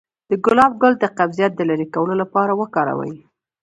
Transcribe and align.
د 0.29 0.31
ګلاب 0.45 0.71
ګل 0.81 0.93
د 0.99 1.05
قبضیت 1.17 1.51
د 1.55 1.61
لرې 1.69 1.87
کولو 1.93 2.13
لپاره 2.21 2.51
وکاروئ 2.61 3.13